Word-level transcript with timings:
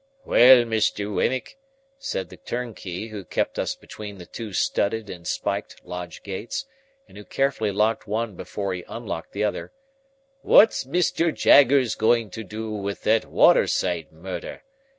"Well, 0.25 0.63
Mr. 0.65 1.13
Wemmick," 1.13 1.59
said 1.99 2.29
the 2.29 2.37
turnkey, 2.37 3.09
who 3.09 3.23
kept 3.23 3.59
us 3.59 3.75
between 3.75 4.17
the 4.17 4.25
two 4.25 4.51
studded 4.51 5.11
and 5.11 5.27
spiked 5.27 5.85
lodge 5.85 6.23
gates, 6.23 6.65
and 7.07 7.19
who 7.19 7.23
carefully 7.23 7.71
locked 7.71 8.07
one 8.07 8.35
before 8.35 8.73
he 8.73 8.83
unlocked 8.87 9.31
the 9.33 9.43
other, 9.43 9.71
"what's 10.41 10.85
Mr. 10.85 11.31
Jaggers 11.31 11.93
going 11.93 12.31
to 12.31 12.43
do 12.43 12.71
with 12.71 13.03
that 13.03 13.25
water 13.25 13.67
side 13.67 14.11
murder? 14.11 14.63